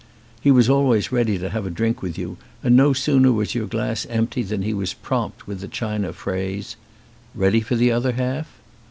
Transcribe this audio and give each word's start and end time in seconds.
He 0.41 0.49
was 0.49 0.67
always 0.67 1.11
ready 1.11 1.37
to 1.37 1.51
have 1.51 1.63
a 1.67 1.69
drink 1.69 2.01
with 2.01 2.17
you 2.17 2.37
and 2.63 2.75
no 2.75 2.91
sooner 2.91 3.31
was 3.31 3.53
your 3.53 3.67
glass 3.67 4.07
empty 4.09 4.41
than 4.41 4.63
he 4.63 4.73
was 4.73 4.95
prompt 4.95 5.45
with 5.45 5.59
the 5.59 5.67
China 5.67 6.11
phrase: 6.11 6.75
"Ready 7.35 7.61
for 7.61 7.75
the 7.75 7.91
other 7.91 8.13
half?" 8.13 8.47